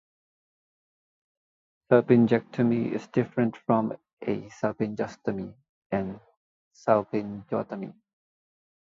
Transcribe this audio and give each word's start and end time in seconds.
Salpingectomy 1.91 2.91
is 2.91 3.05
different 3.09 3.55
from 3.55 3.95
a 4.23 4.49
salpingostomy 4.49 5.53
and 5.91 6.19
salpingotomy. 6.73 7.93